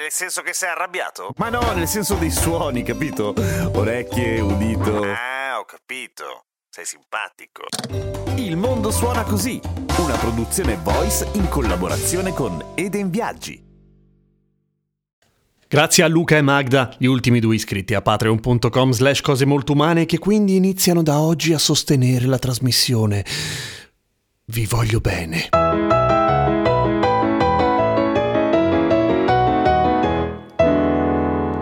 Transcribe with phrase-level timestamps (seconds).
[0.00, 1.34] Nel senso che sei arrabbiato?
[1.36, 3.34] Ma no, nel senso dei suoni, capito?
[3.74, 5.02] Orecchie, udito.
[5.02, 6.46] Ah, ho capito.
[6.70, 7.64] Sei simpatico.
[8.36, 9.60] Il mondo suona così,
[9.98, 13.62] una produzione voice in collaborazione con Eden Viaggi.
[15.68, 20.06] Grazie a Luca e Magda, gli ultimi due iscritti a patreon.com slash cose molto umane
[20.06, 23.22] che quindi iniziano da oggi a sostenere la trasmissione.
[24.46, 26.19] Vi voglio bene.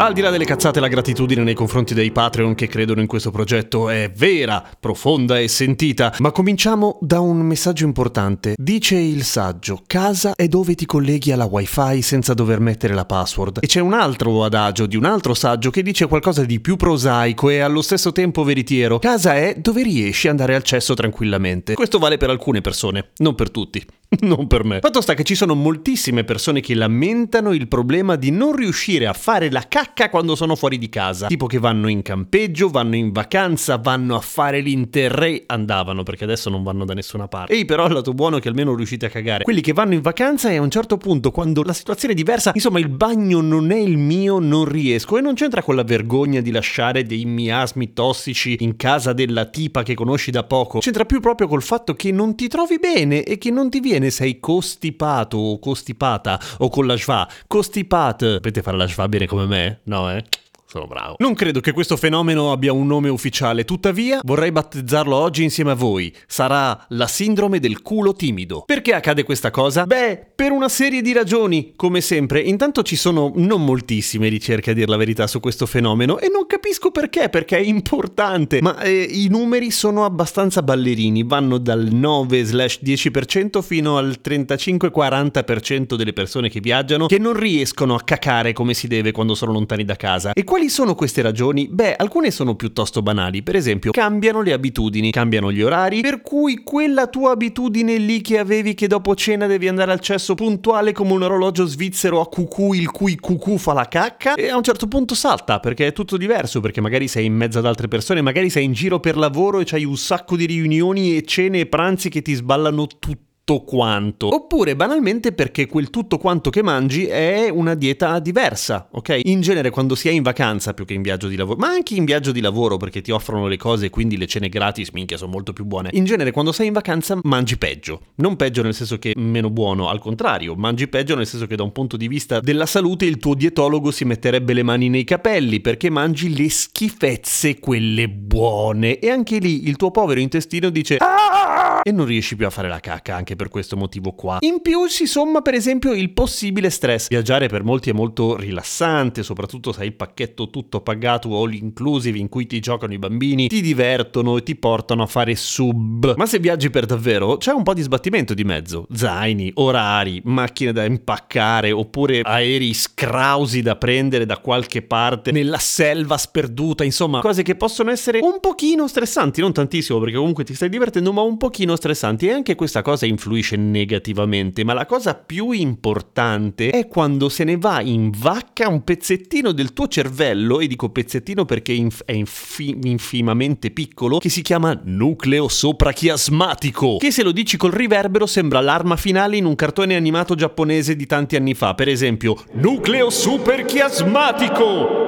[0.00, 3.30] Al di là delle cazzate, la gratitudine nei confronti dei Patreon che credono in questo
[3.30, 6.14] progetto è vera, profonda e sentita.
[6.20, 8.54] Ma cominciamo da un messaggio importante.
[8.56, 13.58] Dice il saggio: casa è dove ti colleghi alla wifi senza dover mettere la password.
[13.60, 17.50] E c'è un altro adagio di un altro saggio che dice qualcosa di più prosaico
[17.50, 18.98] e allo stesso tempo veritiero.
[19.00, 21.74] Casa è dove riesci ad andare al cesso tranquillamente.
[21.74, 23.84] Questo vale per alcune persone, non per tutti.
[24.22, 24.80] non per me.
[24.80, 29.12] Fatto sta che ci sono moltissime persone che lamentano il problema di non riuscire a
[29.12, 31.28] fare la cacca quando sono fuori di casa.
[31.28, 35.44] Tipo che vanno in campeggio, vanno in vacanza, vanno a fare l'interrail.
[35.46, 37.52] Andavano perché adesso non vanno da nessuna parte.
[37.52, 39.44] Ehi, però il lato buono è che almeno riuscite a cagare.
[39.44, 42.50] Quelli che vanno in vacanza e a un certo punto, quando la situazione è diversa,
[42.52, 45.18] insomma, il bagno non è il mio, non riesco.
[45.18, 49.84] E non c'entra con la vergogna di lasciare dei miasmi tossici in casa della tipa
[49.84, 50.80] che conosci da poco.
[50.80, 53.99] C'entra più proprio col fatto che non ti trovi bene e che non ti viene
[54.08, 57.28] sei costipato o costipata o con la schwa.
[57.46, 58.40] Costipat.
[58.40, 59.80] Potete fare la schwa bene come me?
[59.84, 60.24] No, eh?
[60.70, 61.16] Sono bravo.
[61.18, 65.74] Non credo che questo fenomeno abbia un nome ufficiale, tuttavia vorrei battezzarlo oggi insieme a
[65.74, 66.14] voi.
[66.28, 68.62] Sarà la sindrome del culo timido.
[68.66, 69.84] Perché accade questa cosa?
[69.84, 72.38] Beh, per una serie di ragioni, come sempre.
[72.38, 76.46] Intanto ci sono non moltissime ricerche a dir la verità su questo fenomeno e non
[76.46, 78.62] capisco perché, perché è importante.
[78.62, 86.48] Ma eh, i numeri sono abbastanza ballerini, vanno dal 9-10% fino al 35-40% delle persone
[86.48, 90.32] che viaggiano che non riescono a cacare come si deve quando sono lontani da casa.
[90.32, 91.68] E quali sono queste ragioni?
[91.70, 96.62] Beh, alcune sono piuttosto banali, per esempio cambiano le abitudini, cambiano gli orari, per cui
[96.62, 101.12] quella tua abitudine lì che avevi che dopo cena devi andare al cesso puntuale come
[101.12, 104.86] un orologio svizzero a cucù il cui cucù fa la cacca e a un certo
[104.86, 108.50] punto salta perché è tutto diverso, perché magari sei in mezzo ad altre persone, magari
[108.50, 112.10] sei in giro per lavoro e c'hai un sacco di riunioni e cene e pranzi
[112.10, 113.28] che ti sballano tutto
[113.64, 114.32] quanto.
[114.32, 119.20] Oppure banalmente perché quel tutto quanto che mangi è una dieta diversa, ok?
[119.24, 121.94] In genere quando si è in vacanza più che in viaggio di lavoro, ma anche
[121.94, 125.16] in viaggio di lavoro perché ti offrono le cose e quindi le cene gratis, minchia,
[125.16, 125.90] sono molto più buone.
[125.92, 128.02] In genere quando sei in vacanza mangi peggio.
[128.16, 131.62] Non peggio nel senso che meno buono, al contrario, mangi peggio nel senso che da
[131.62, 135.60] un punto di vista della salute il tuo dietologo si metterebbe le mani nei capelli
[135.60, 138.98] perché mangi le schifezze, quelle buone.
[138.98, 140.96] E anche lì il tuo povero intestino dice...
[140.98, 141.39] Ah!
[141.82, 144.38] E non riesci più a fare la cacca anche per questo motivo qua.
[144.40, 147.08] In più si somma per esempio il possibile stress.
[147.08, 152.18] Viaggiare per molti è molto rilassante, soprattutto se hai il pacchetto tutto pagato all inclusive
[152.18, 156.14] in cui ti giocano i bambini, ti divertono e ti portano a fare sub.
[156.16, 158.86] Ma se viaggi per davvero c'è un po' di sbattimento di mezzo.
[158.92, 166.18] Zaini, orari, macchine da impaccare oppure aerei scrausi da prendere da qualche parte nella selva
[166.18, 170.68] sperduta, insomma, cose che possono essere un pochino stressanti, non tantissimo perché comunque ti stai
[170.68, 175.50] divertendo, ma un pochino stressanti e anche questa cosa influisce negativamente, ma la cosa più
[175.52, 180.90] importante è quando se ne va in vacca un pezzettino del tuo cervello, e dico
[180.90, 181.72] pezzettino perché
[182.04, 188.26] è infi- infimamente piccolo, che si chiama nucleo soprachiasmatico, che se lo dici col riverbero
[188.26, 193.10] sembra l'arma finale in un cartone animato giapponese di tanti anni fa, per esempio nucleo
[193.10, 195.00] superchiasmatico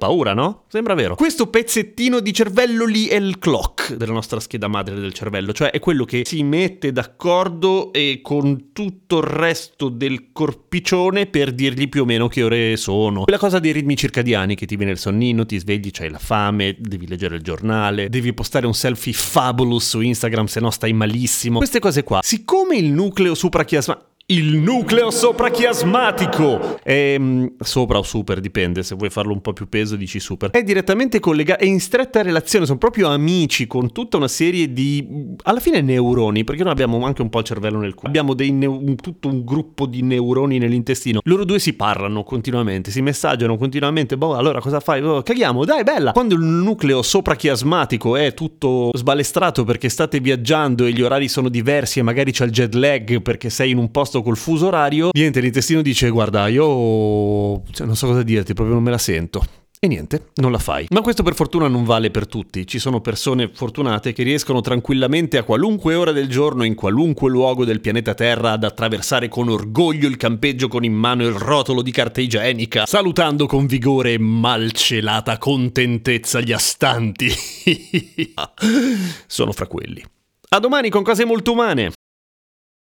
[0.00, 0.62] paura, no?
[0.68, 1.14] Sembra vero.
[1.14, 5.70] Questo pezzettino di cervello lì è il clock della nostra scheda madre del cervello, cioè
[5.70, 11.88] è quello che si mette d'accordo e con tutto il resto del corpiccione per dirgli
[11.88, 13.24] più o meno che ore sono.
[13.24, 16.76] Quella cosa dei ritmi circadiani che ti viene il sonnino, ti svegli, c'hai la fame,
[16.78, 21.58] devi leggere il giornale, devi postare un selfie fabulous su Instagram se no stai malissimo.
[21.58, 22.20] Queste cose qua.
[22.22, 29.10] Siccome il nucleo suprachiasmatico Il nucleo soprachiasmatico è mm, sopra o super, dipende, se vuoi
[29.10, 30.50] farlo un po' più peso dici super.
[30.50, 35.34] È direttamente collegato, è in stretta relazione, sono proprio amici con tutta una serie di
[35.42, 38.06] alla fine neuroni, perché noi abbiamo anche un po' il cervello nel culo.
[38.06, 41.18] Abbiamo neu- tutto un gruppo di neuroni nell'intestino.
[41.24, 44.16] Loro due si parlano continuamente, si messaggiano continuamente.
[44.16, 45.02] Boh, allora cosa fai?
[45.02, 46.12] Oh, caghiamo, dai, bella.
[46.12, 51.98] Quando il nucleo soprachiasmatico è tutto sbalestrato perché state viaggiando e gli orari sono diversi
[51.98, 53.90] e magari c'è il jet lag perché sei in un
[54.20, 58.74] posto col fuso orario, niente, l'intestino dice guarda, io cioè, non so cosa dirti, proprio
[58.74, 59.42] non me la sento.
[59.82, 60.86] E niente, non la fai.
[60.90, 62.66] Ma questo per fortuna non vale per tutti.
[62.66, 67.64] Ci sono persone fortunate che riescono tranquillamente a qualunque ora del giorno, in qualunque luogo
[67.64, 71.92] del pianeta Terra, ad attraversare con orgoglio il campeggio con in mano il rotolo di
[71.92, 77.32] carta igienica, salutando con vigore e malcelata contentezza gli astanti.
[79.26, 80.04] sono fra quelli.
[80.50, 81.92] A domani con cose molto umane.